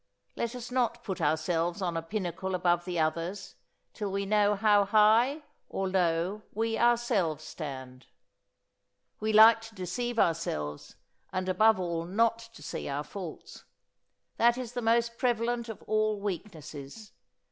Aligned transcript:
Let 0.35 0.55
us 0.55 0.71
not 0.71 1.03
put 1.03 1.21
ourselves 1.21 1.79
on 1.79 1.95
a 1.95 2.01
pinnacle 2.01 2.55
above 2.55 2.85
the 2.85 2.97
others 2.99 3.53
till 3.93 4.11
we 4.11 4.25
know 4.25 4.55
how 4.55 4.83
high 4.85 5.43
or 5.69 5.87
low 5.87 6.41
we 6.53 6.75
ourselves 6.75 7.43
stand. 7.43 8.07
We 9.19 9.31
like 9.31 9.61
to 9.61 9.75
deceive 9.75 10.17
ourselves, 10.17 10.95
and, 11.31 11.47
above 11.47 11.79
all, 11.79 12.05
not 12.05 12.39
to 12.39 12.63
see 12.63 12.89
our 12.89 13.03
faults. 13.03 13.63
That 14.37 14.57
is 14.57 14.71
the 14.71 14.81
most 14.81 15.19
prevalent 15.19 15.69
of 15.69 15.83
all 15.83 16.19
weaknesses. 16.19 17.11